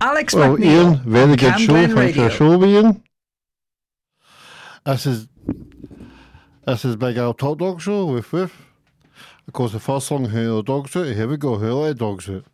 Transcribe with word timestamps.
Alex 0.00 0.34
Well, 0.34 0.56
McNeil. 0.56 0.64
Ian, 0.64 0.96
very 1.04 1.22
on 1.30 1.36
good 1.36 1.58
show. 1.60 1.72
Camglen 1.72 1.74
Thanks 1.74 1.92
for 1.92 1.98
Radio. 2.00 2.22
the 2.24 2.30
show, 2.30 2.64
Ian. 2.64 3.02
This 4.86 5.06
is 5.06 5.28
this 6.66 6.84
is 6.84 6.96
Big 6.96 7.16
Al 7.16 7.34
Top 7.34 7.58
Dog 7.58 7.80
Show 7.80 8.06
with 8.06 8.32
with. 8.32 8.52
Of 9.46 9.52
course, 9.52 9.72
the 9.72 9.80
first 9.80 10.06
song, 10.06 10.26
Who 10.26 10.54
Let 10.54 10.66
the 10.66 10.72
Dogs 10.72 10.96
Out. 10.96 11.06
Here 11.06 11.28
we 11.28 11.36
go, 11.36 11.56
Who 11.56 11.72
Let 11.74 11.88
the 11.88 11.94
Dogs 11.94 12.28
Out. 12.30 12.44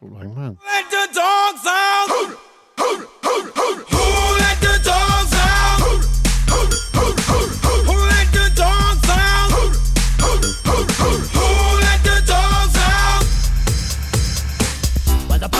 Right, 0.00 0.34
man. 0.34 0.58
Let 0.66 0.83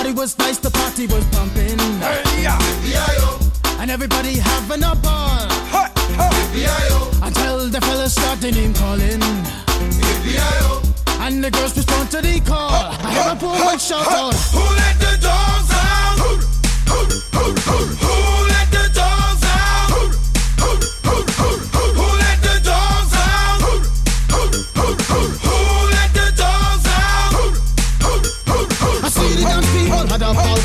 party 0.04 0.20
was 0.20 0.38
nice, 0.38 0.58
the 0.58 0.70
party 0.70 1.06
was 1.06 1.24
pumping, 1.32 1.80
and 3.80 3.90
everybody 3.90 4.36
having 4.36 4.82
a 4.82 4.94
ball. 4.96 5.48
Until 7.22 7.70
the 7.70 7.80
fellas 7.80 8.12
start 8.12 8.38
their 8.40 8.52
name 8.52 8.74
calling, 8.74 9.22
and 11.24 11.42
the 11.42 11.50
girls 11.50 11.74
respond 11.74 12.10
to 12.10 12.20
the 12.20 12.38
call. 12.40 12.70
I 12.70 13.12
hear 13.14 13.32
a 13.32 13.36
woman 13.40 13.78
shout 13.78 14.06
out, 14.06 14.34
Who 14.52 14.60
let 14.76 14.98
the 15.00 15.16
dogs 15.22 15.70
out? 15.72 16.18
Who 16.18 16.36
let 16.36 17.32
the 17.32 17.64
dogs 17.64 18.53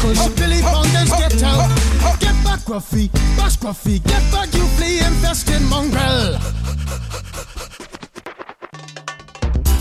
had 0.09 0.18
a 0.18 0.20
ball 0.20 0.27
cause 0.27 0.40
Billy 0.40 0.62
Bonders 0.62 1.09
get 1.09 1.44
out. 1.44 1.70
Get 2.20 2.44
back, 2.44 2.59
Gruffy, 2.62 3.11
bash 3.36 3.58
Gruffy, 3.58 4.03
get 4.03 4.23
back, 4.31 4.53
you 4.53 4.66
flea 4.78 5.00
infested 5.00 5.61
mongrel. 5.64 6.38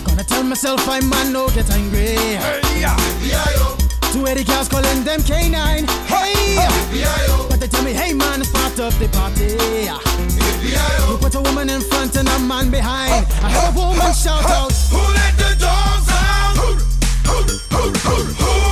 Gonna 0.05 0.25
tell 0.25 0.43
myself 0.43 0.89
I'm 0.89 1.09
man, 1.09 1.33
no 1.33 1.49
get 1.51 1.71
angry. 1.71 2.17
Two 4.13 4.27
Eddie 4.27 4.45
cars 4.45 4.69
calling 4.69 5.05
them 5.05 5.21
K9. 5.21 5.87
Hey! 6.07 6.57
But 7.49 7.61
they 7.61 7.67
tell 7.69 7.85
me, 7.85 7.93
hey 7.93 8.15
man, 8.15 8.41
it's 8.41 8.51
part 8.51 8.79
of 8.81 8.99
the 8.99 9.09
party. 9.09 9.57
You 11.09 11.17
put 11.19 11.35
a 11.35 11.41
woman 11.41 11.71
in 11.71 11.81
front 11.81 12.17
and 12.17 12.29
a 12.29 12.39
man 12.41 12.71
behind. 12.71 13.27
I 13.43 13.51
heard 13.51 13.75
a 13.75 13.79
woman 13.79 14.13
shout 14.15 14.45
out. 14.45 14.73
Who 14.91 14.99
let 14.99 15.37
the 15.37 15.57
dogs 15.61 16.09
out? 16.11 16.57
Who 16.57 17.39
let 17.39 17.47
the 17.47 18.68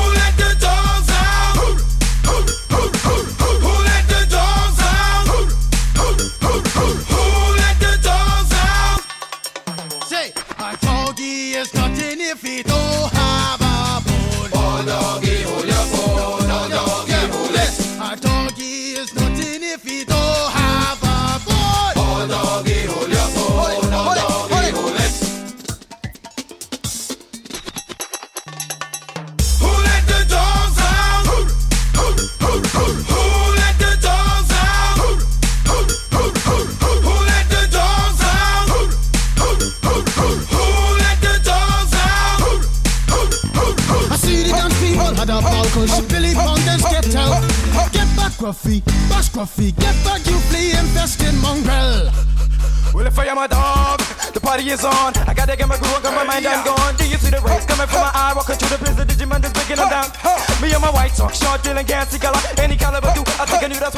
is 54.71 54.85
on. 54.85 55.13
I 55.27 55.35
gotta 55.35 55.57
get 55.57 55.69
my 55.69 55.77
groove 55.77 55.95
on, 55.95 56.03
'cause 56.03 56.15
my 56.15 56.25
mind 56.25 56.47
I'm 56.47 56.65
gone. 56.65 56.95
Do 56.97 57.05
you 57.07 57.19
see 57.19 57.31
the 57.31 57.41
rays 57.41 57.65
coming 57.65 57.87
from 57.87 58.01
my 58.01 58.11
eye? 58.15 58.33
Walking 58.35 58.57
through 58.57 58.71
the 58.71 58.79
blizzard, 58.79 59.09
Digimon 59.09 59.45
is 59.45 59.53
breaking 59.53 59.77
them 59.77 59.89
down. 59.89 60.09
Me 60.61 60.73
and 60.73 60.83
my 60.83 60.91
white 60.91 61.15
talk, 61.15 61.35
short, 61.35 61.63
dealing, 61.63 61.87
gassy 61.87 62.19
color, 62.19 62.41
any 62.59 62.77
caliber 62.77 63.13
do. 63.15 63.23
I 63.41 63.45
think 63.47 63.63
I 63.63 63.69
knew 63.69 63.81
that's 63.81 63.96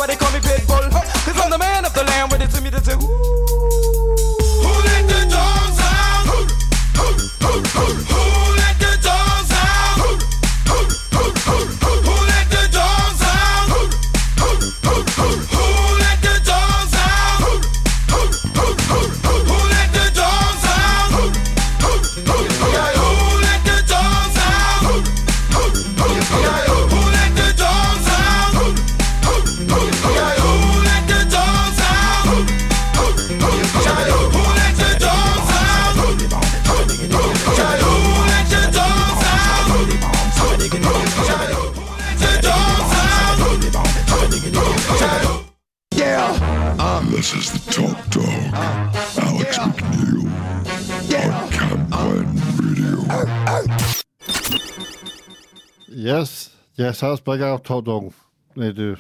Salzburger 56.99 57.59
Todong. 57.59 58.13
Nee, 58.55 58.73
du. 58.73 58.97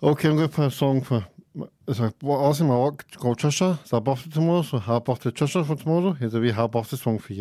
Och 0.00 0.24
en 0.24 0.36
grupp 0.36 0.72
Song 0.72 1.04
für. 1.04 1.22
Osim 2.22 2.68
har 2.68 2.96
gått 3.18 3.40
tjorsa, 3.40 3.76
så 3.84 3.96
har 3.96 4.00
bort 4.00 4.22
till 4.22 4.32
tjorsa, 4.32 4.62
så 4.62 4.78
har 4.78 5.00
bort 5.00 5.20
till 5.20 5.32
tjorsa 5.32 5.64
från 5.64 5.78
tjorsa, 5.78 6.14
heter 6.14 6.40
vi 6.40 6.50
har 6.50 6.68
bort 6.68 6.88
till 6.88 6.98
sång 6.98 7.20
för 7.20 7.34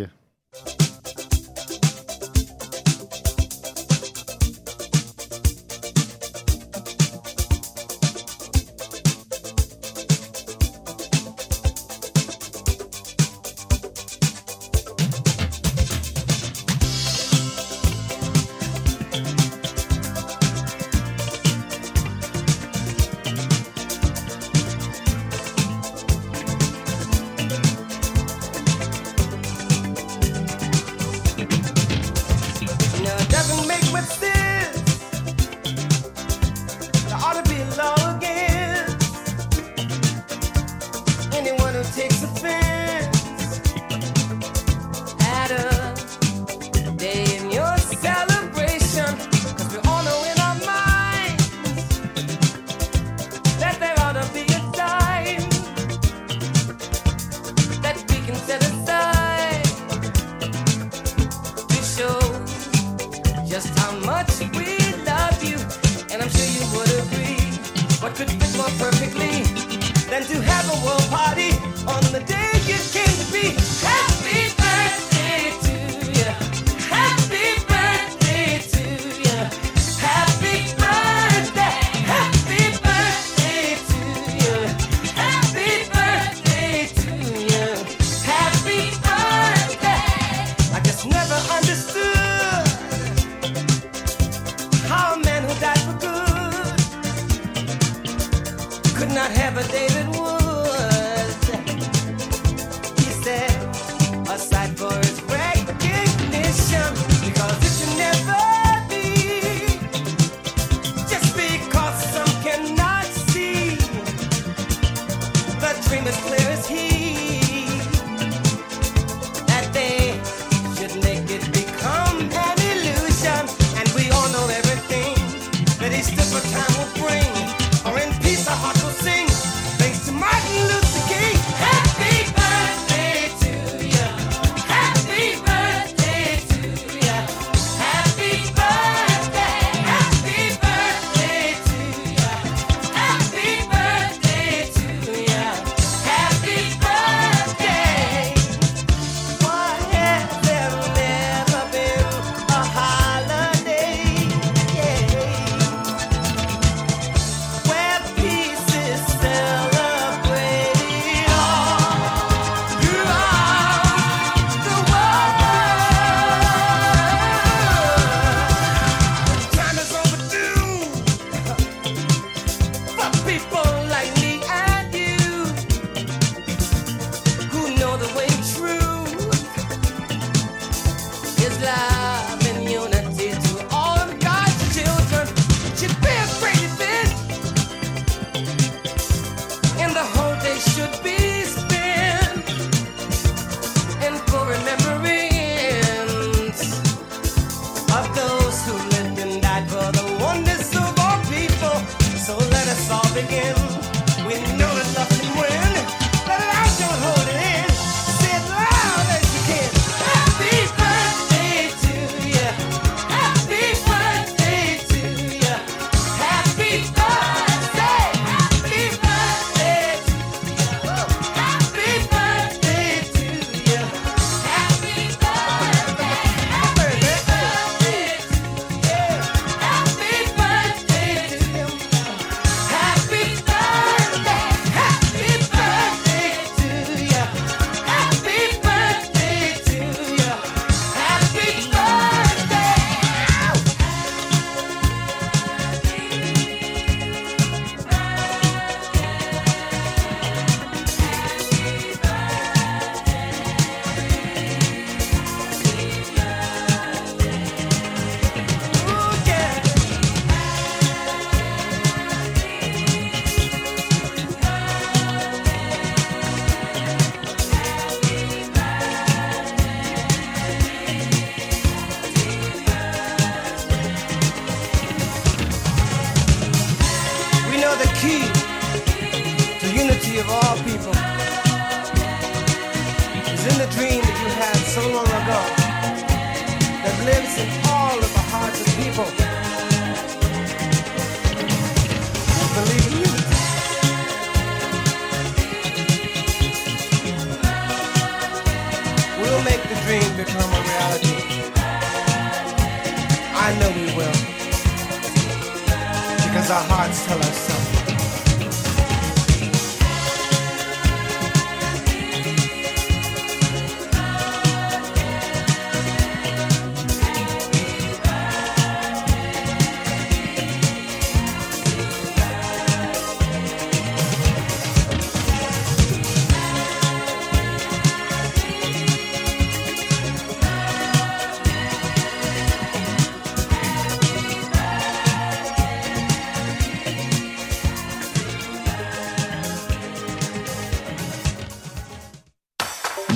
dream 115.87 116.05
as 116.05 116.17
clear 116.17 116.49
as 116.49 116.67
he. 116.67 116.96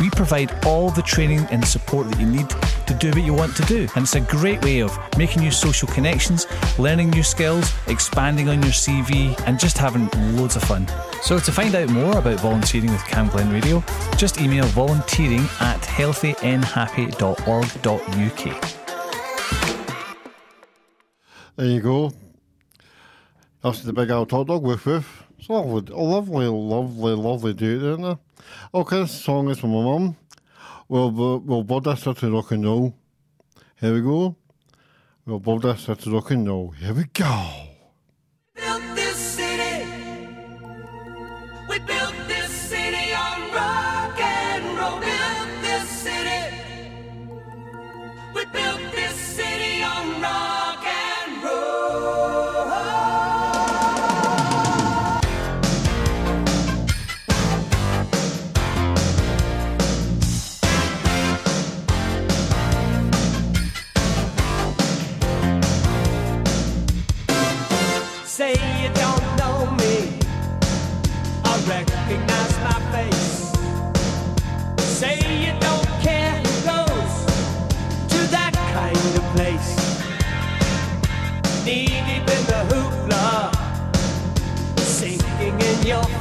We 0.00 0.10
provide 0.10 0.64
all 0.64 0.90
the 0.90 1.02
training 1.02 1.40
and 1.50 1.62
support 1.64 2.10
that 2.10 2.18
you 2.18 2.26
need 2.26 2.48
to 2.86 2.94
do 2.94 3.10
what 3.10 3.22
you 3.22 3.34
want 3.34 3.54
to 3.56 3.62
do. 3.64 3.86
And 3.94 4.04
it's 4.04 4.14
a 4.14 4.20
great 4.20 4.64
way 4.64 4.80
of 4.80 4.96
making 5.18 5.42
new 5.42 5.50
social 5.50 5.88
connections, 5.88 6.46
learning 6.78 7.10
new 7.10 7.22
skills, 7.22 7.70
expanding 7.86 8.48
on 8.48 8.62
your 8.62 8.72
CV, 8.72 9.38
and 9.46 9.60
just 9.60 9.76
having 9.76 10.08
loads 10.36 10.56
of 10.56 10.64
fun. 10.64 10.88
So 11.22 11.38
to 11.38 11.52
find 11.52 11.74
out 11.74 11.90
more 11.90 12.16
about 12.16 12.40
volunteering 12.40 12.90
with 12.90 13.04
Cam 13.04 13.28
Glen 13.28 13.52
Radio, 13.52 13.84
just 14.16 14.40
email 14.40 14.64
volunteering 14.66 15.44
at 15.60 15.82
healthynhappy.org.uk. 15.82 18.76
There 21.56 21.66
you 21.66 21.80
go. 21.80 22.12
That's 23.62 23.82
the 23.82 23.92
big 23.92 24.10
old 24.10 24.30
hot 24.30 24.46
dog 24.46 24.62
with 24.62 24.86
with. 24.86 25.24
Lovely, 25.50 25.82
lovely, 25.92 26.46
lovely, 26.46 27.12
lovely 27.12 27.54
dude, 27.54 27.82
isn't 27.82 28.04
it? 28.04 28.18
Okay, 28.72 29.00
this 29.00 29.20
song 29.20 29.50
is 29.50 29.58
from 29.58 29.70
my 29.70 29.82
mum. 29.82 30.16
We'll, 30.88 31.10
we'll 31.10 31.64
build 31.64 31.82
this 31.82 32.02
to 32.02 32.30
rock 32.30 32.52
and 32.52 32.64
roll. 32.64 32.94
Here 33.80 33.92
we 33.92 34.00
go. 34.00 34.36
We'll 35.26 35.40
build 35.40 35.62
this 35.62 35.86
to 35.86 36.10
rock 36.12 36.30
and 36.30 36.46
roll. 36.46 36.70
Here 36.70 36.94
we 36.94 37.02
go. 37.12 37.50
built 38.54 38.82
this 38.94 39.16
city. 39.16 39.86
We 41.68 41.80
built 41.80 42.09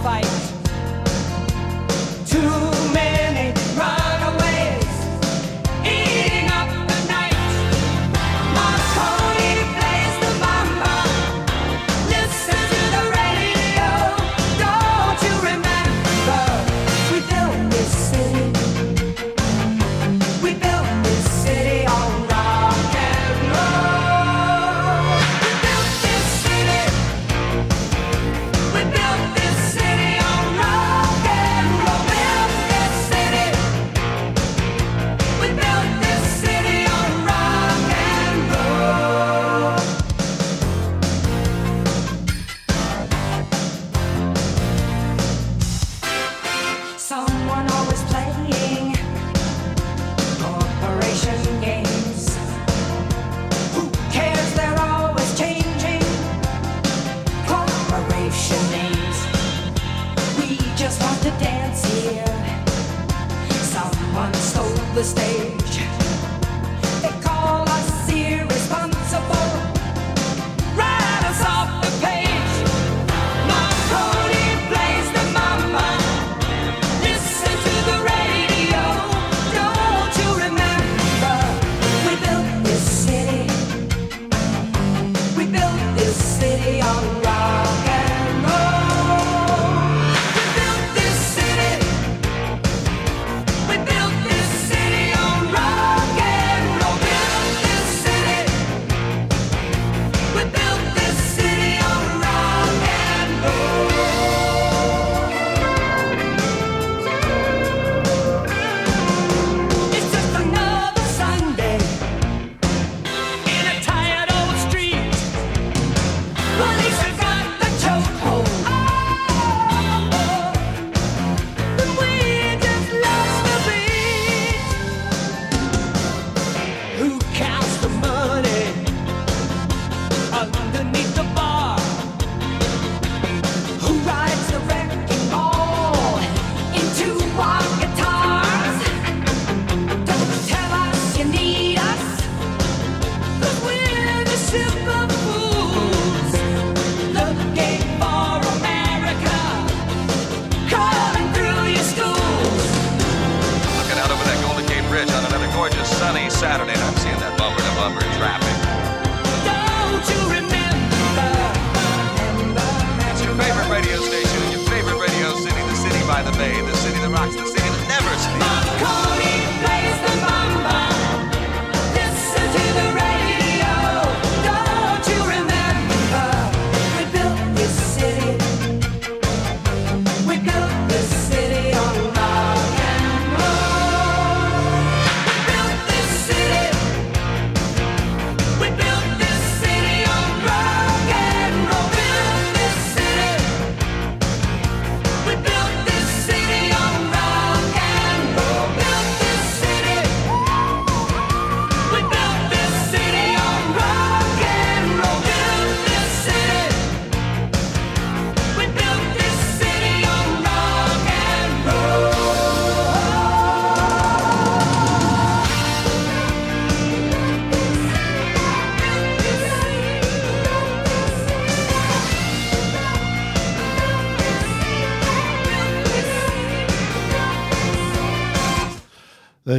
fight. 0.03 0.25
Too 2.27 2.68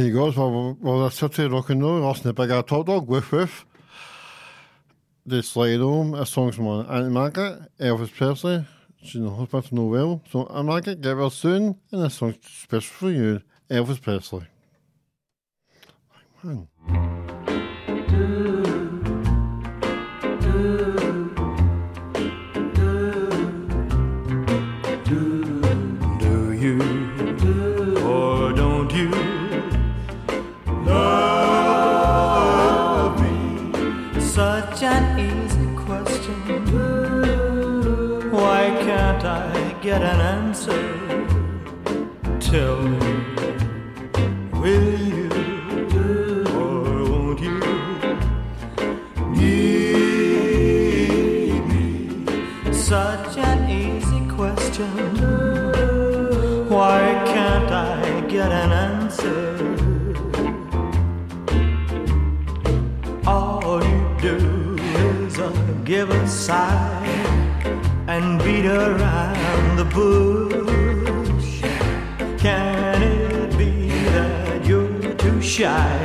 he 0.01 0.11
goes, 0.11 0.35
well, 0.35 0.77
well, 0.79 1.01
they're 1.01 1.11
sitting 1.11 1.51
rock 1.51 1.69
and 1.69 1.81
roll, 1.81 2.13
to 2.13 2.33
Big 2.33 2.49
Air 2.49 2.63
Top 2.63 2.85
Dog, 2.85 3.07
woof 3.07 3.31
woof. 3.31 3.65
They 5.25 5.41
slide 5.41 5.79
home, 5.79 6.15
a 6.15 6.25
song's 6.25 6.57
on 6.57 6.85
Aunt 6.87 7.11
Margaret, 7.11 7.69
Elvis 7.79 8.13
Presley, 8.13 8.65
she 9.03 9.19
knows 9.19 9.47
but 9.51 9.65
to 9.65 9.75
know 9.75 9.85
well. 9.85 10.21
So 10.31 10.45
Aunt 10.47 10.67
Margaret, 10.67 11.01
get 11.01 11.15
well 11.15 11.29
soon, 11.29 11.79
and 11.91 12.01
a 12.01 12.09
song's 12.09 12.37
special 12.43 12.81
for 12.81 13.11
you, 13.11 13.41
Elvis 13.69 14.01
Presley. 14.01 14.47
Like, 16.13 16.43
man. 16.43 16.67
get 39.91 40.03
an 40.03 40.21
answer. 40.21 40.83
Tell 42.39 42.77
me, 42.91 43.09
will 44.61 44.99
you 45.17 45.29
or 46.61 46.83
won't 47.11 47.39
you 47.47 47.57
need 49.35 50.01
me? 51.71 51.85
Such 52.71 53.33
an 53.49 53.59
easy 53.69 54.21
question. 54.37 54.93
Why 56.75 57.01
can't 57.33 57.71
I 57.71 58.21
get 58.35 58.49
an 58.63 58.71
answer? 58.87 59.45
All 63.27 63.83
you 63.83 64.01
do 64.29 64.37
is 65.25 65.37
uh, 65.37 65.49
give 65.83 66.09
a 66.09 66.27
sigh 66.27 67.00
and 68.13 68.43
beat 68.43 68.65
around 68.65 69.77
the 69.77 69.85
bush. 69.85 71.61
Can 72.37 73.01
it 73.01 73.57
be 73.57 73.87
that 74.15 74.65
you're 74.65 75.13
too 75.13 75.41
shy 75.41 75.97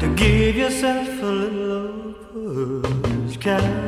to 0.00 0.14
give 0.16 0.54
yourself 0.54 1.08
a 1.22 1.32
little 1.44 2.12
push? 2.12 3.38
Can 3.38 3.79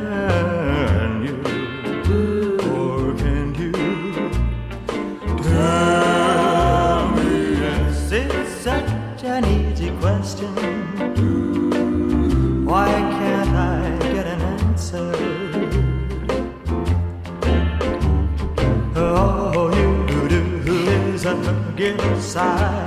side. 22.33 22.82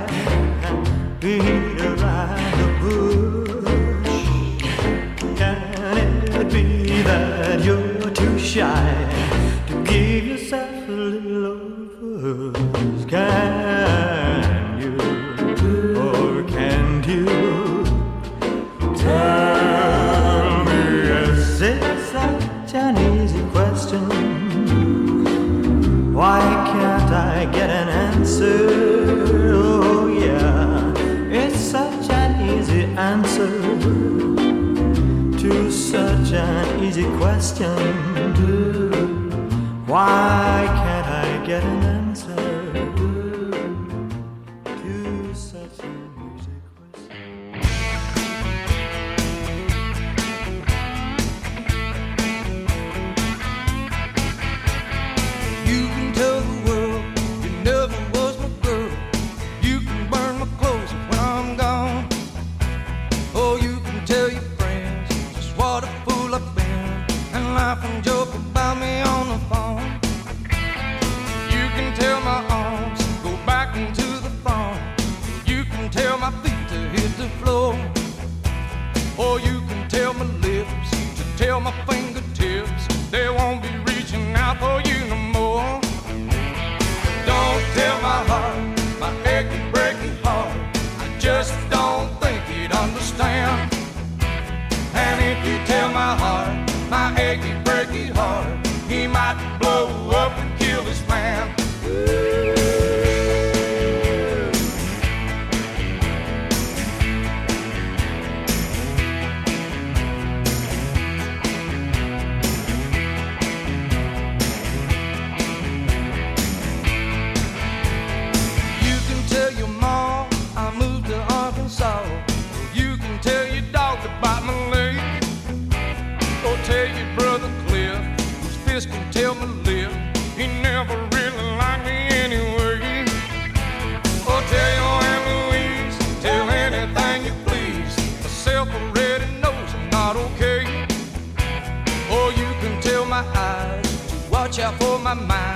My 145.07 145.13
mind. 145.13 145.46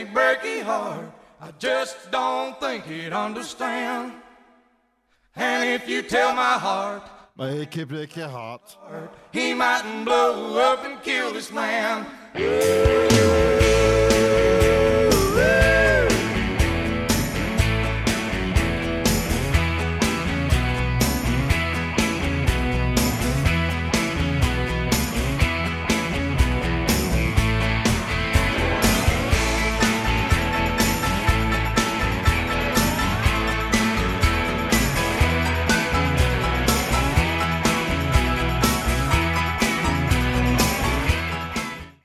Achy, 0.00 0.10
breaky 0.10 0.62
heart. 0.62 1.12
I 1.40 1.50
just 1.58 2.10
don't 2.10 2.58
think 2.60 2.84
he'd 2.84 3.12
understand. 3.12 4.12
And 5.36 5.70
if 5.70 5.88
you 5.88 6.02
tell 6.02 6.34
my 6.34 6.58
heart, 6.58 7.02
My 7.36 7.50
achy 7.50 7.84
breaky 7.84 8.28
heart. 8.28 8.76
he 9.32 9.54
mightn't 9.54 10.04
blow 10.04 10.58
up 10.58 10.84
and 10.84 11.02
kill 11.02 11.32
this 11.32 11.50
man. 11.52 12.06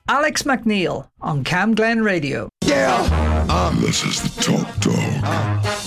Alex 0.07 0.43
McNeil 0.43 1.09
on 1.19 1.43
Cam 1.43 1.73
Glen 1.73 2.03
Radio. 2.03 2.47
Yeah, 2.63 2.93
um, 3.49 3.81
this 3.81 4.03
is 4.03 4.21
the 4.21 4.39
Top 4.39 4.79
Dog, 4.79 4.95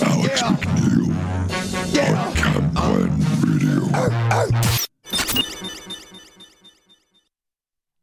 Alex 0.09 0.41
McNeil, 0.41 1.07
on 2.17 2.35
Cam 2.35 2.73
Glen 2.73 3.19
Radio. 3.41 3.89
Oh, 3.93 4.09
oh. 4.33 4.75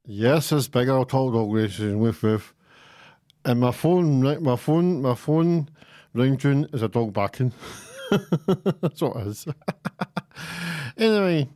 Yes, 0.07 0.53
it's 0.53 0.69
big 0.69 0.89
old 0.89 1.11
talk 1.11 1.35
dog 1.35 1.53
racing 1.53 1.99
with 1.99 2.23
with. 2.23 2.55
And 3.45 3.61
my 3.61 3.71
phone, 3.73 4.23
my 4.43 4.57
phone, 4.57 5.03
my 5.03 5.15
phone 5.15 5.69
ringtone 6.15 6.75
is 6.75 6.81
a 6.81 6.89
dog 6.89 7.13
barking. 7.13 7.53
That's 8.81 9.03
what 9.03 9.19
it 9.19 9.27
is. 9.27 9.47
anyway, 10.97 11.47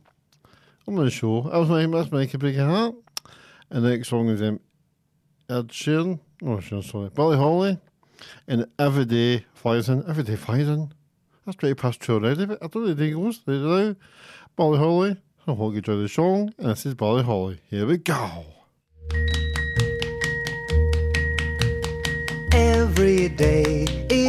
I'm 0.87 0.99
on 0.99 1.05
the 1.05 1.09
show. 1.09 1.41
That 1.49 1.57
was 1.57 1.69
my 1.69 1.87
that's 1.87 2.11
my 2.11 2.27
breaking 2.27 2.59
heart. 2.59 2.93
And 3.71 3.85
the 3.85 3.89
next 3.89 4.09
song 4.09 4.27
is 4.27 4.41
um, 4.41 4.59
Ed 5.49 5.69
Sheeran. 5.69 6.19
No, 6.41 6.57
Sheeran, 6.57 6.83
sorry, 6.83 7.09
Billy 7.09 7.37
Holly. 7.37 7.79
And 8.45 8.67
every 8.77 9.05
day 9.05 9.45
flies 9.53 9.87
in. 9.87 10.03
Every 10.09 10.23
day 10.23 10.35
flies 10.35 10.67
in. 10.67 10.93
That's 11.45 11.55
pretty 11.55 11.75
past 11.75 12.01
two 12.01 12.15
already. 12.15 12.45
But 12.45 12.61
I 12.61 12.67
don't 12.67 12.85
think 12.85 12.99
it 12.99 13.15
goes. 13.15 13.41
There 13.45 13.55
now. 13.55 13.95
Billy 14.57 14.77
Holly. 14.77 15.15
I 15.47 15.53
hope 15.53 15.71
you 15.71 15.77
enjoy 15.77 15.95
the 15.95 16.09
song. 16.09 16.53
And 16.57 16.67
this 16.67 16.85
is 16.85 16.95
Billy 16.95 17.23
Holly. 17.23 17.61
Here 17.69 17.87
we 17.87 17.97
go. 17.97 18.45
Every 22.51 23.29
day 23.29 24.00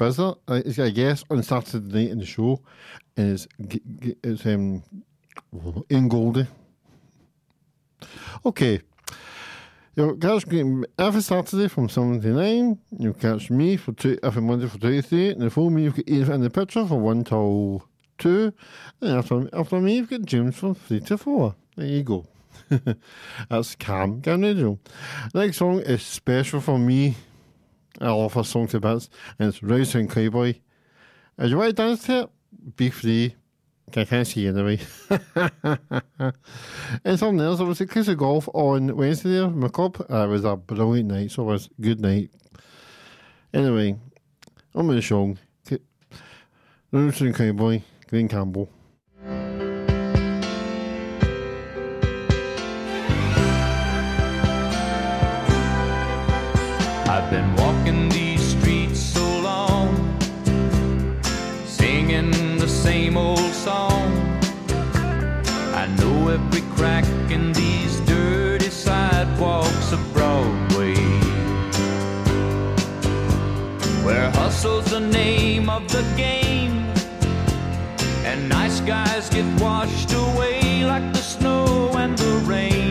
A. 0.00 0.36
Uh, 0.48 0.62
he's 0.64 0.76
got 0.76 0.88
a 0.88 0.90
guest 0.90 1.24
on 1.30 1.42
Saturday 1.42 2.04
night 2.04 2.10
in 2.10 2.18
the 2.18 2.26
show, 2.26 2.60
is 3.16 3.48
it's 4.22 4.46
um 4.46 4.82
in 5.88 6.08
Goldie. 6.08 6.46
Okay. 8.44 8.80
You'll 9.94 10.16
catch 10.16 10.46
me 10.46 10.86
every 10.98 11.20
Saturday 11.20 11.68
from 11.68 11.90
7 11.90 12.20
to 12.22 12.28
9. 12.28 12.78
You'll 12.98 13.12
catch 13.12 13.50
me 13.50 13.76
for 13.76 13.92
two, 13.92 14.18
every 14.22 14.40
Monday 14.40 14.66
for 14.66 14.78
2 14.78 15.02
to 15.02 15.02
3. 15.02 15.28
And 15.32 15.52
phone 15.52 15.74
me, 15.74 15.82
you've 15.82 15.96
got 15.96 16.08
Ian 16.08 16.32
in 16.32 16.40
the 16.40 16.48
picture 16.48 16.86
for 16.86 16.98
1 16.98 17.24
till 17.24 17.86
2. 18.16 18.54
And 19.02 19.18
after, 19.18 19.48
after 19.52 19.80
me, 19.80 19.96
you've 19.96 20.08
got 20.08 20.22
James 20.22 20.56
from 20.56 20.74
3 20.76 21.00
to 21.00 21.18
4. 21.18 21.54
There 21.76 21.86
you 21.86 22.02
go. 22.02 22.26
That's 23.50 23.74
Cam 23.74 24.22
Glen 24.22 24.40
Radio. 24.40 24.78
Next 25.34 25.58
song 25.58 25.80
is 25.80 26.02
special 26.02 26.62
for 26.62 26.78
me. 26.78 27.16
I 28.00 28.10
love 28.10 28.34
her 28.34 28.44
song 28.44 28.66
to 28.68 28.80
bits. 28.80 29.10
And 29.38 29.54
it's 29.54 29.94
and 29.94 30.10
Cowboy. 30.10 30.54
If 31.38 31.50
you 31.50 31.56
want 31.56 31.70
to 31.70 31.82
dance 31.82 32.04
to 32.04 32.20
it, 32.20 32.30
be 32.76 32.90
free. 32.90 33.36
I 33.94 34.04
can't 34.04 34.26
see 34.26 34.46
anyway. 34.46 34.80
and 37.04 37.18
something 37.18 37.40
else, 37.40 37.60
I 37.60 37.64
was 37.64 37.80
at 37.80 37.90
Kiss 37.90 38.08
of 38.08 38.18
Golf 38.18 38.48
on 38.54 38.96
Wednesday 38.96 39.30
there, 39.30 39.48
my 39.48 39.68
club. 39.68 40.04
Uh, 40.08 40.24
it 40.24 40.28
was 40.28 40.44
a 40.44 40.56
brilliant 40.56 41.10
night, 41.10 41.30
so 41.30 41.42
it 41.42 41.46
was 41.46 41.68
good 41.80 42.00
night. 42.00 42.30
Anyway, 43.52 43.98
I'm 44.74 44.88
in 44.88 44.96
the 44.96 45.02
song. 45.02 45.38
Rouse 46.90 47.20
and 47.20 47.34
Cowboy, 47.34 47.82
Glen 48.08 48.28
Campbell. 48.28 48.68
Every 66.82 67.02
crack 67.02 67.30
in 67.30 67.52
these 67.52 68.00
dirty 68.00 68.70
sidewalks 68.70 69.92
of 69.92 70.00
Broadway, 70.12 70.94
where 74.04 74.30
hustle's 74.32 74.90
the 74.90 75.00
name 75.00 75.68
of 75.68 75.88
the 75.88 76.02
game, 76.16 76.86
and 78.24 78.48
nice 78.48 78.80
guys 78.80 79.28
get 79.30 79.46
washed 79.60 80.12
away 80.12 80.84
like 80.84 81.12
the 81.12 81.22
snow 81.22 81.90
and 81.94 82.16
the 82.18 82.32
rain. 82.46 82.81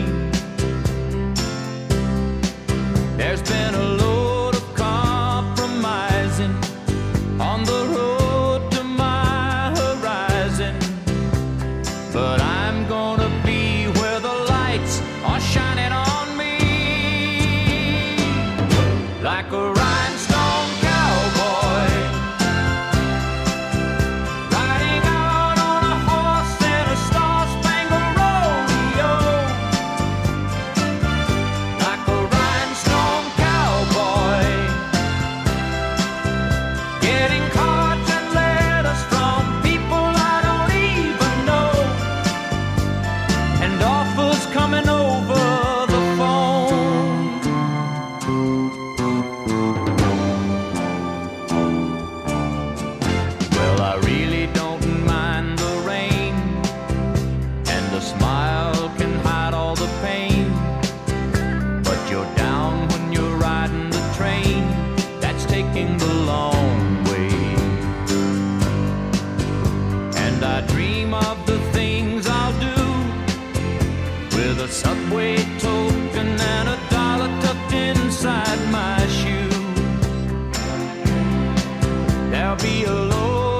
With 74.54 74.60
a 74.60 74.68
subway 74.68 75.36
token 75.58 76.28
and 76.38 76.68
a 76.68 76.78
dollar 76.90 77.28
tucked 77.40 77.72
inside 77.72 78.60
my 78.70 78.98
shoe. 79.06 79.48
There'll 82.30 82.56
be 82.56 82.84
a 82.84 82.92
load 82.92 83.51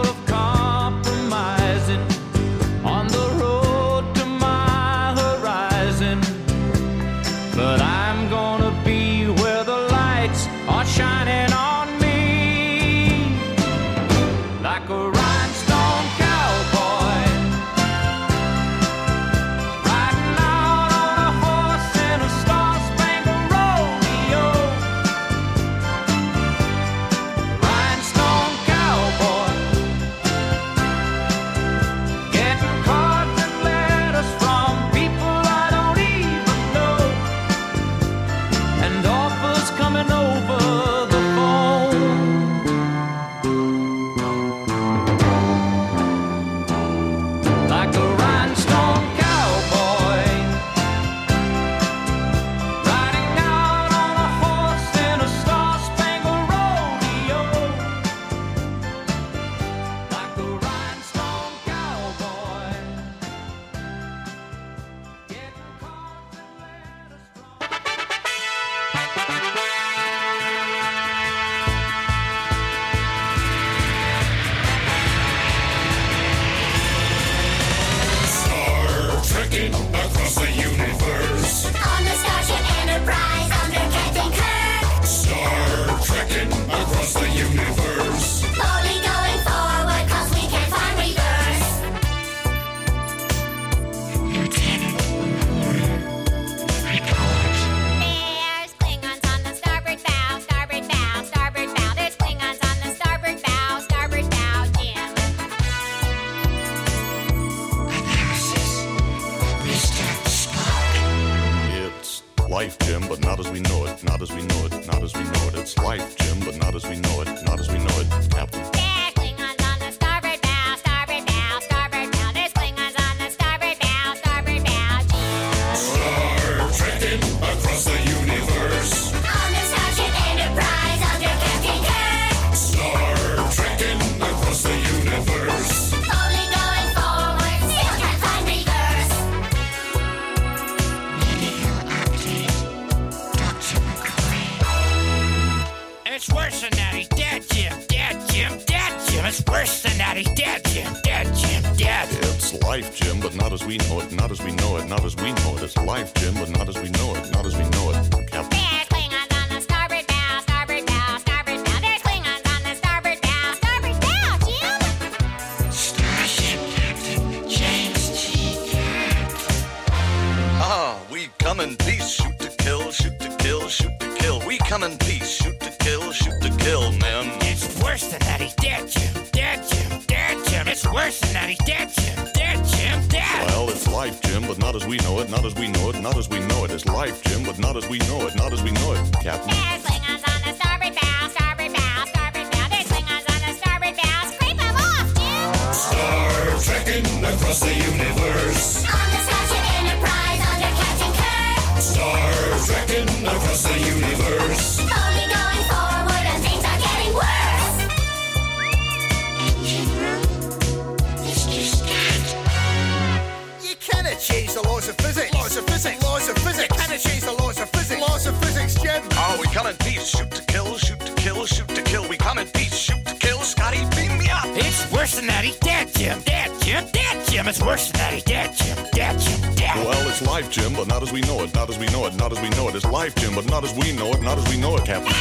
laws 215.52 215.58
of 215.58 215.74
physics, 215.74 216.02
laws 216.02 216.28
of 216.30 216.38
physics. 216.38 216.80
How 216.80 216.86
to 216.86 216.98
change 216.98 217.20
the 217.24 217.32
laws 217.32 217.60
of 217.60 217.68
physics, 217.70 218.00
laws 218.00 218.26
of 218.26 218.34
physics, 218.42 218.74
Jim. 218.76 219.02
Oh, 219.12 219.36
we 219.38 219.46
come 219.48 219.66
in 219.66 219.76
peace, 219.76 220.06
shoot 220.06 220.30
to 220.30 220.42
kill, 220.44 220.78
shoot 220.78 220.98
to 221.00 221.12
kill, 221.12 221.44
shoot 221.44 221.68
to 221.68 221.82
kill. 221.82 222.08
We 222.08 222.16
come 222.16 222.38
in 222.38 222.46
peace, 222.48 222.74
shoot 222.74 223.04
to 223.04 223.14
kill. 223.14 223.38
Scotty, 223.40 223.84
beam 223.94 224.16
me 224.16 224.30
up. 224.30 224.46
It's 224.46 224.90
worse 224.90 225.16
than 225.16 225.26
that. 225.26 225.44
He's 225.44 225.58
dead, 225.58 225.92
Jim. 225.94 226.20
Dead, 226.22 226.50
Jim. 226.62 226.86
Dead, 226.92 227.28
Jim. 227.28 227.48
It's 227.48 227.60
worse 227.60 227.90
than 227.90 228.00
that. 228.00 228.14
He's 228.14 228.24
dead, 228.24 228.54
Jim. 228.54 228.78
Dead, 228.92 229.20
Jim. 229.20 229.54
Dead. 229.54 229.76
Well, 229.86 230.08
it's 230.08 230.22
life, 230.22 230.50
Jim, 230.50 230.72
but 230.72 230.86
not 230.86 231.02
as 231.02 231.12
we 231.12 231.20
know 231.20 231.42
it. 231.42 231.52
Not 231.52 231.68
as 231.68 231.78
we 231.78 231.86
know 231.88 232.06
it. 232.06 232.14
Not 232.14 232.32
as 232.32 232.40
we 232.40 232.48
know 232.50 232.68
it. 232.68 232.74
It's 232.74 232.86
life, 232.86 233.14
Jim, 233.16 233.34
but 233.34 233.44
not 233.44 233.62
as 233.62 233.74
we 233.74 233.92
know 233.92 234.10
it. 234.12 234.22
Not 234.22 234.38
as 234.38 234.48
we 234.48 234.56
know 234.56 234.76
it, 234.76 234.86
Captain. 234.86 235.12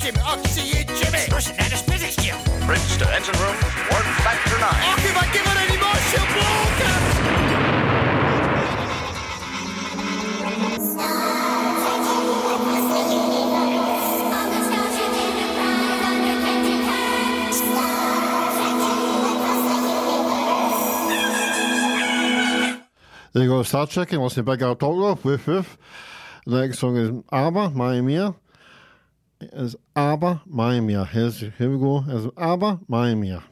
Jimmy, 0.00 0.20
up 0.24 0.42
to 0.42 0.62
you, 0.62 0.84
Jimmy. 0.84 1.18
It's 1.18 1.32
worse 1.32 1.46
than 1.48 1.56
that. 1.58 1.68
Physics, 1.86 2.16
Jim. 2.16 2.38
Bridge 2.66 2.96
to 2.98 3.14
engine 3.14 3.38
room 3.40 3.67
tonight. 4.58 4.88
There 23.34 23.44
you 23.44 23.50
go, 23.50 23.62
Star 23.62 23.86
Trek, 23.86 24.12
and 24.12 24.22
listening 24.22 24.46
to 24.46 24.50
Big 24.50 24.62
Al 24.62 24.74
Tolgrove, 24.74 25.22
woof 25.22 25.46
woof. 25.46 25.78
The 26.44 26.62
next 26.62 26.80
song 26.80 26.96
is 26.96 27.10
ABBA, 27.30 27.70
My 27.70 28.00
Mia. 28.00 28.34
Is 29.40 29.76
ABBA, 29.94 30.42
My 30.46 30.80
Mia. 30.80 31.04
Here's, 31.04 31.38
here 31.38 31.70
we 31.70 31.78
go, 31.78 32.02
It's 32.08 32.34
ABBA, 32.36 32.80
My 32.88 33.14
Mia. 33.14 33.44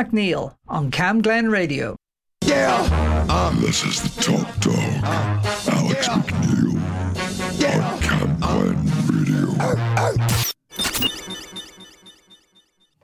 McNeil 0.00 0.54
on 0.66 0.90
Cam 0.90 1.20
Glen 1.20 1.50
Radio. 1.50 1.94
Yeah. 2.46 3.26
Um, 3.28 3.60
this 3.60 3.84
is 3.84 4.00
the 4.02 4.22
top 4.22 4.48
Dog, 4.60 4.74
uh, 5.04 5.42
Alex 5.72 6.06
yeah. 6.06 6.22
McNeil 6.22 7.60
yeah. 7.60 7.92
on 7.92 8.00
Cam 8.00 8.42
uh, 8.42 8.62
Glen 8.62 8.78
uh, 8.78 9.12
Radio. 9.12 9.44
Uh, 9.60 9.76
uh. 9.98 10.38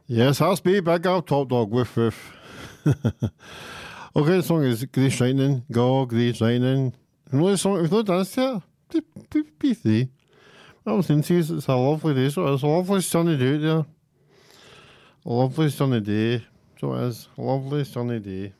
Yes, 0.07 0.41
I'll 0.41 0.57
be 0.57 0.81
back 0.81 1.05
out, 1.05 1.27
Top 1.27 1.49
Dog, 1.49 1.71
with 1.71 1.95
with. 1.97 2.17
okay, 2.87 4.37
the 4.37 4.43
song 4.43 4.63
is 4.65 4.83
Glee 4.87 5.11
Shining, 5.11 5.65
Go 5.71 6.07
Glee 6.07 6.33
Shining. 6.33 6.95
Another 7.31 7.59
song, 7.59 7.83
we've 7.83 7.93
not 7.93 8.07
danced 8.07 8.39
yet. 8.39 8.63
PC. 9.61 10.09
I 10.87 10.93
was 10.93 11.11
in 11.11 11.19
it's 11.19 11.67
a 11.67 11.75
lovely 11.75 12.15
day, 12.15 12.31
so 12.31 12.55
it's 12.55 12.63
a 12.63 12.67
lovely 12.67 13.03
sunny 13.03 13.37
day 13.37 13.59
there. 13.59 13.85
A 15.27 15.33
lovely 15.33 15.69
sunny 15.69 16.01
day. 16.01 16.47
So 16.81 16.93
it 16.95 17.05
is 17.05 17.29
lovely 17.39 17.85
sunny 17.85 18.19
day. 18.21 18.53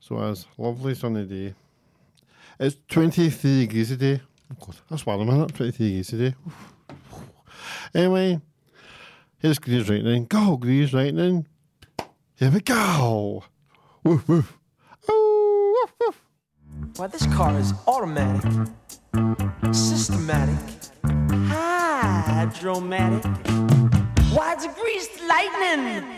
So 0.00 0.20
it 0.20 0.30
is 0.32 0.46
lovely 0.58 0.94
sunny 0.94 1.24
day. 1.24 1.54
It's 2.58 2.76
23 2.88 3.66
degrees 3.66 3.88
today. 3.88 4.20
Oh 4.52 4.56
God, 4.66 4.76
that's 4.90 5.06
one 5.06 5.26
minute, 5.26 5.54
23 5.54 5.86
degrees 5.86 6.08
today. 6.08 6.34
Anyway, 7.94 8.40
here's 9.38 9.60
greased 9.60 9.88
lightning. 9.88 10.26
Go, 10.26 10.56
Grease 10.56 10.92
Lightning. 10.92 11.46
Here 12.34 12.50
we 12.50 12.60
go. 12.60 13.44
Woof, 14.02 14.28
woof. 14.28 14.58
Oh, 15.08 15.76
woof, 15.80 15.94
woof. 16.00 16.20
Well, 16.98 17.08
this 17.08 17.26
car 17.26 17.56
is 17.58 17.72
automatic, 17.86 18.68
systematic, 19.72 20.58
hydromatic. 21.48 23.24
Why, 24.32 24.54
it's 24.54 24.66
greased 24.66 25.20
lightning. 25.28 26.13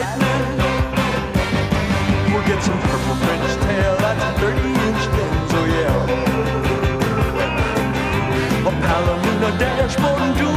lightning. 0.00 0.58
We'll 2.32 2.46
get 2.46 2.62
some 2.62 2.80
purple 2.80 3.16
French 3.22 3.54
tail, 3.64 3.96
that's 3.98 4.24
a 4.24 4.32
30 4.40 4.58
inch 4.88 5.04
Benz, 5.14 5.52
oh 5.58 5.66
yeah. 5.76 6.10
A 8.68 8.72
Palomino 8.86 9.50
dashboard 9.58 10.20
and 10.22 10.53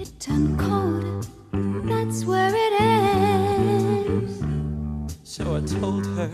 It 0.00 0.18
turned 0.18 0.58
cold, 0.58 1.28
that's 1.84 2.24
where 2.24 2.50
it 2.54 2.80
ends. 2.80 4.42
So 5.24 5.56
I 5.56 5.60
told 5.60 6.06
her. 6.06 6.30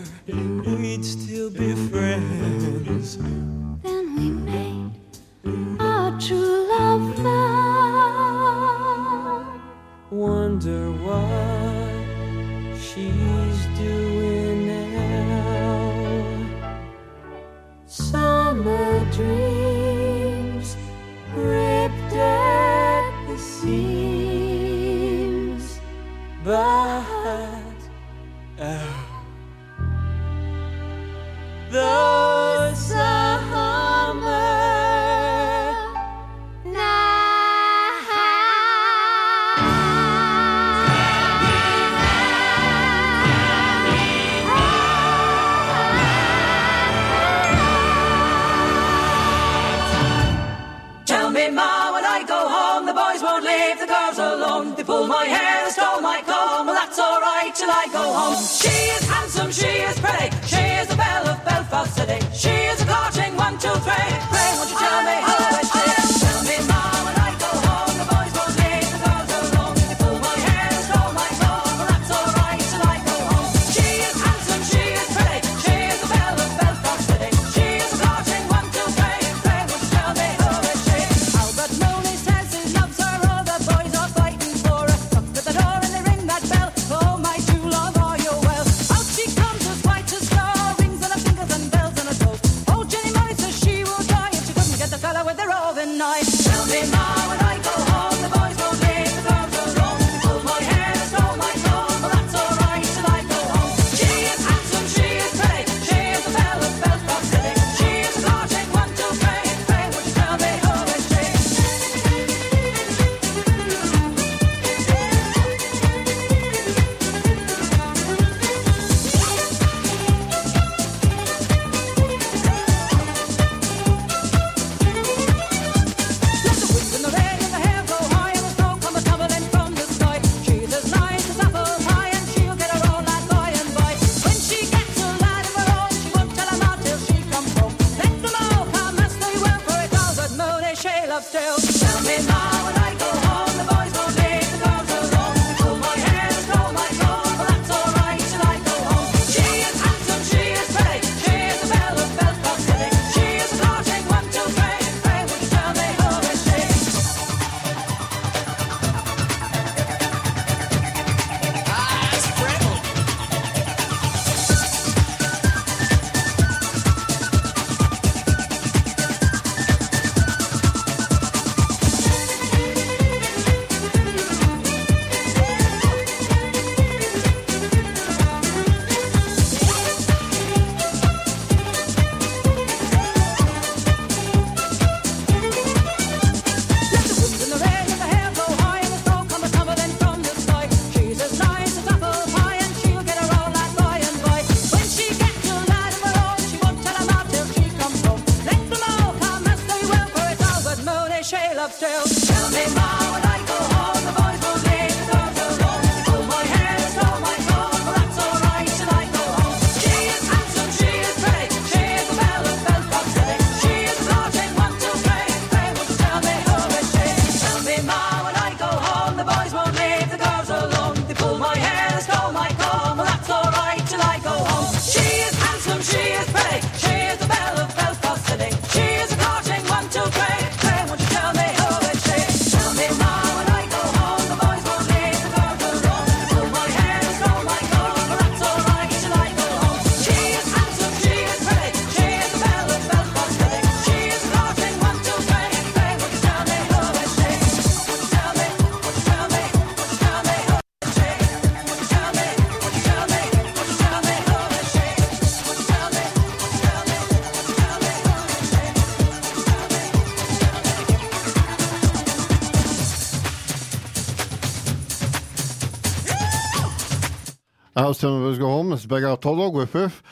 house 267.87 267.99
till 267.99 268.11
none 268.19 268.23
of 268.23 268.39
go 268.39 268.47
home. 268.47 268.71
Let's 268.71 268.85
Big 268.85 269.05
out 269.05 269.23
Top 269.23 269.37
Dog 269.37 269.55
with 269.55 269.73
Woof. 269.73 270.03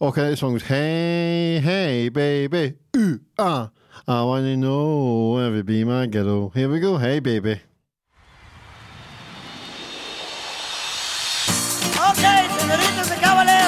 Okay, 0.00 0.30
this 0.30 0.40
song's 0.40 0.64
Hey, 0.64 1.60
Hey, 1.62 2.08
Baby, 2.08 2.74
Ooh, 2.96 3.20
Ah. 3.38 3.70
I 4.08 4.24
wanna 4.24 4.56
know, 4.56 5.34
where 5.34 5.54
you 5.54 5.62
be 5.62 5.84
my 5.84 6.06
ghetto? 6.06 6.50
Here 6.52 6.68
we 6.68 6.80
go, 6.80 6.96
hey, 6.96 7.20
baby. 7.20 7.60
Okay, 12.10 12.48
senoritas 12.58 13.10
y 13.10 13.16
caballeros. 13.20 13.61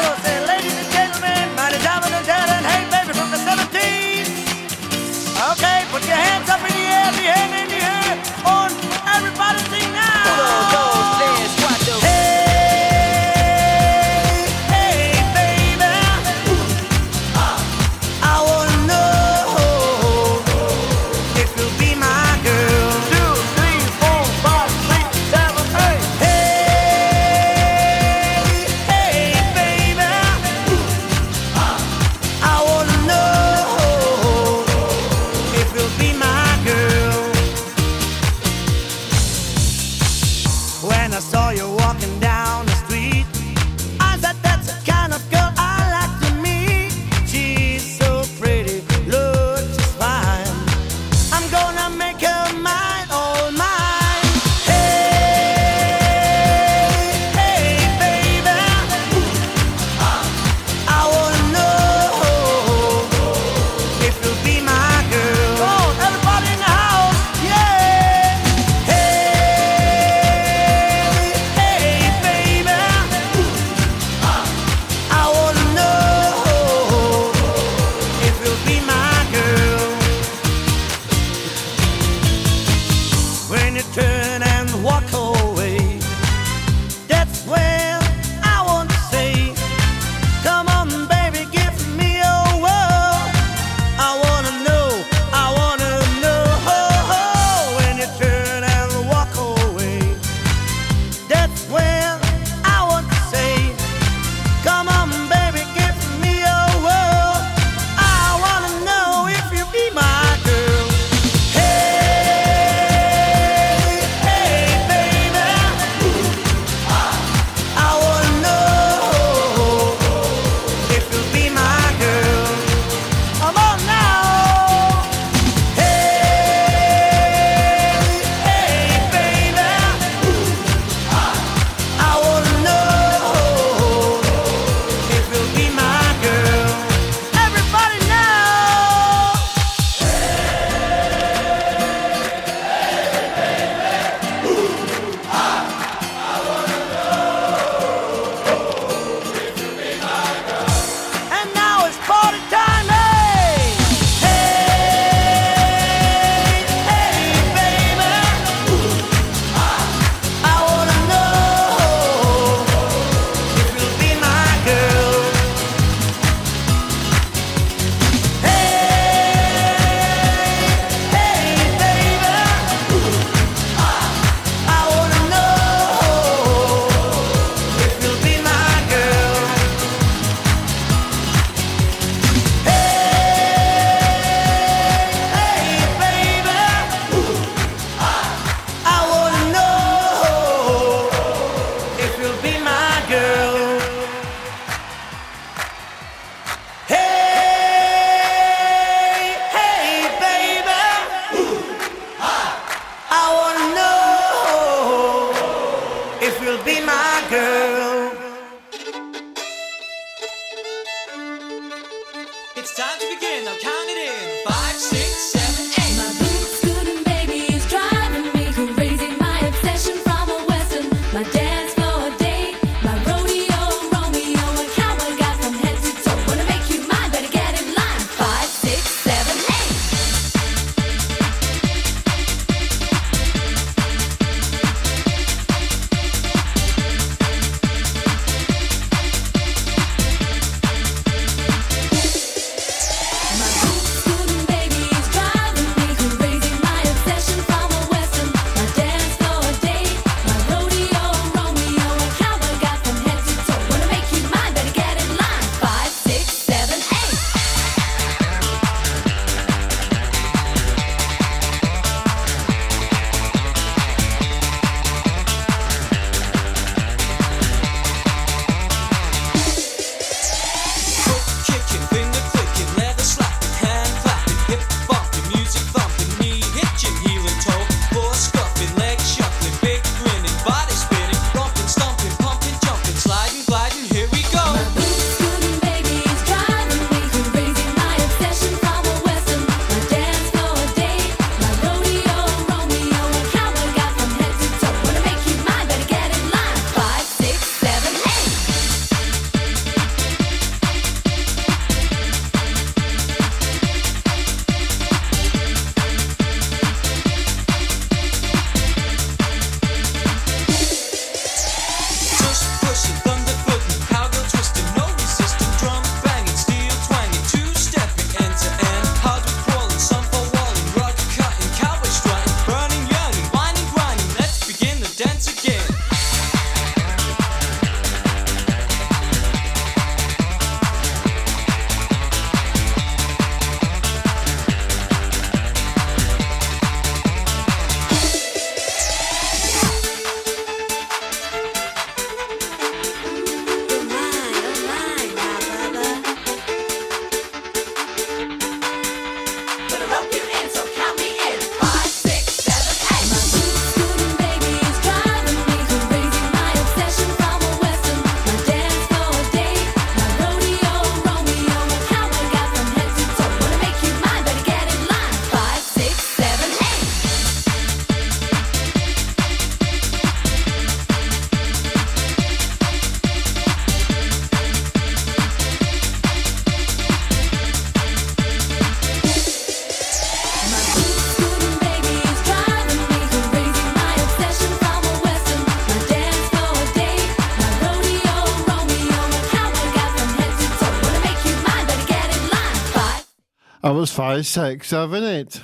I 393.64 393.70
was 393.70 393.90
five, 393.90 394.26
six, 394.26 394.68
seven, 394.68 395.02
eight. 395.04 395.40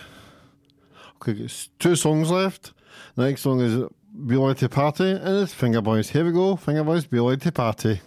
Okay, 1.17 1.33
there's 1.33 1.71
two 1.79 1.97
songs 1.97 2.31
left. 2.31 2.75
The 3.17 3.25
next 3.25 3.41
song 3.41 3.63
is 3.63 3.83
Be 4.27 4.37
Like 4.37 4.59
to 4.59 4.69
Party, 4.69 5.11
and 5.11 5.39
it's 5.39 5.55
Vengaboys. 5.55 6.11
Here 6.11 6.27
we 6.27 6.31
go, 6.31 6.55
Vengaboys, 6.57 7.09
Be 7.09 7.17
to 7.39 7.51
Party. 7.51 8.03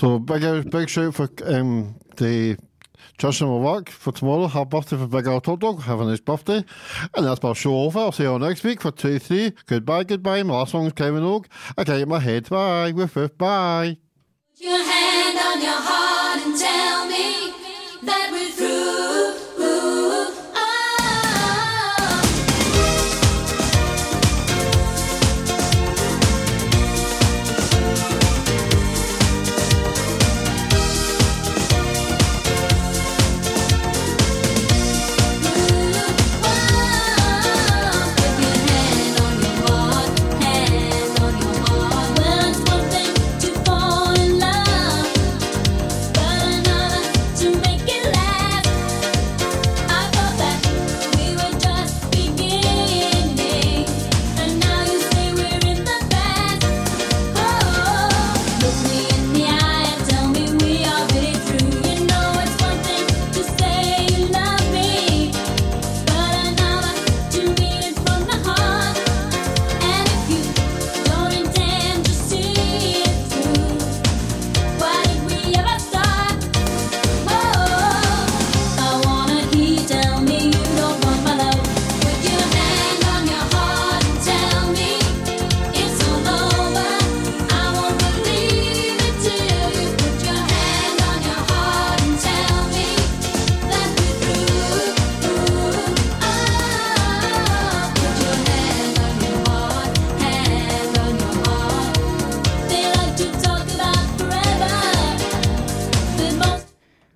So 0.00 0.18
big 0.18 0.70
big 0.70 0.88
shout 0.88 1.14
for 1.14 1.28
um, 1.44 1.94
the 2.16 2.56
Justin 3.18 3.48
will 3.48 3.60
work 3.60 3.90
for 3.90 4.12
tomorrow. 4.12 4.46
Happy 4.46 4.70
birthday 4.70 4.96
for 4.96 5.06
Big 5.06 5.26
Al 5.26 5.42
Top 5.42 5.60
Dog. 5.60 5.82
Have 5.82 6.00
a 6.00 6.06
nice 6.06 6.20
birthday. 6.20 6.64
And 7.14 7.26
that's 7.26 7.42
my 7.42 7.52
show 7.52 7.76
over. 7.80 7.98
I'll 7.98 8.10
see 8.10 8.22
you 8.22 8.30
all 8.30 8.38
next 8.38 8.64
week 8.64 8.80
for 8.80 8.92
2 8.92 9.18
3. 9.18 9.52
Goodbye, 9.66 10.04
goodbye. 10.04 10.42
My 10.42 10.54
last 10.54 10.72
song's 10.72 10.94
Kevin 10.94 11.22
Oak. 11.22 11.50
I 11.76 11.84
get 11.84 12.00
in 12.00 12.08
my 12.08 12.18
head. 12.18 12.48
Bye. 12.48 12.92
Woof. 12.92 13.12
Bye. 13.36 13.98
Put 14.56 14.64
your 14.64 14.82
hand 14.82 15.38
on 15.38 15.60
your 15.60 15.70
heart 15.74 16.46
and 16.46 16.58
tell 16.58 17.06
me 17.06 17.52
that 18.06 18.30
we're 18.32 18.48
through. 18.52 18.79